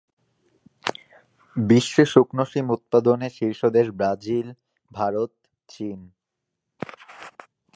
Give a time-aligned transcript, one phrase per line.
[1.55, 4.47] বিশ্বে শুকনো শিম উৎপাদনে শীর্ষ দেশ ব্রাজিল,
[4.91, 5.31] ভারত,
[5.69, 5.99] চীন।